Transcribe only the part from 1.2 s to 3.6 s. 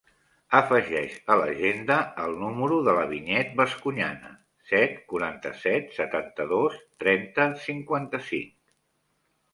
a l'agenda el número de la Vinyet